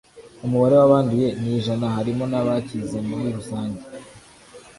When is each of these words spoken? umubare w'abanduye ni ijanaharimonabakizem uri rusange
umubare 0.45 0.75
w'abanduye 0.79 1.27
ni 1.41 1.51
ijanaharimonabakizem 1.59 3.07
uri 3.17 3.29
rusange 3.37 3.81